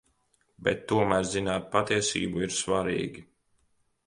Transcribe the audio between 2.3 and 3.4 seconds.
ir svarīgi.